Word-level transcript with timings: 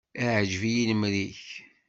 Iεǧeb-iyi 0.23 0.83
lemri-k. 0.89 1.45